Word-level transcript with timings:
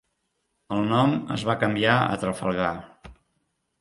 El 0.77 0.87
nom 0.93 1.13
es 1.37 1.45
va 1.49 1.57
canviar 1.65 1.99
a 2.07 2.17
Trafalgar. 2.25 2.75